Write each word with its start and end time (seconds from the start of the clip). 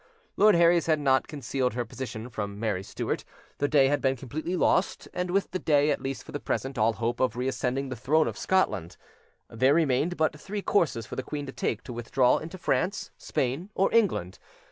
Lord 0.35 0.55
Herries 0.55 0.87
had 0.87 0.99
not 0.99 1.27
concealed 1.27 1.75
her 1.75 1.85
position 1.85 2.27
from 2.31 2.59
Mary 2.59 2.81
Stuart: 2.81 3.23
the 3.59 3.67
day 3.67 3.87
had 3.87 4.01
been 4.01 4.15
completely 4.15 4.55
lost, 4.55 5.07
and 5.13 5.29
with 5.29 5.51
the 5.51 5.59
day, 5.59 5.91
at 5.91 6.01
least 6.01 6.23
for 6.23 6.31
the 6.31 6.39
present, 6.39 6.75
all 6.75 6.93
hope 6.93 7.19
of 7.19 7.35
reascending 7.35 7.89
the 7.89 7.95
throne 7.95 8.27
of 8.27 8.35
Scotland. 8.35 8.97
There 9.47 9.75
remained 9.75 10.17
but 10.17 10.39
three 10.39 10.63
courses 10.63 11.05
for 11.05 11.15
the 11.15 11.21
queen 11.21 11.45
to 11.45 11.51
take 11.51 11.83
to 11.83 11.93
withdraw 11.93 12.39
into 12.39 12.57
France, 12.57 13.11
Spain 13.15 13.69
or 13.75 13.93
England. 13.93 14.39